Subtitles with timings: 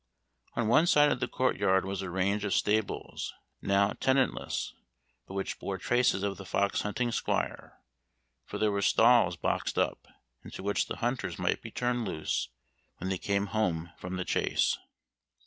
[0.55, 4.73] On one side of the court yard was a range of stables, now tenantless,
[5.27, 7.77] but which bore traces of the fox hunting squire;
[8.43, 10.07] for there were stalls boxed up,
[10.43, 12.49] into which the hunters might be turned loose
[12.97, 14.75] when they came home from the chase.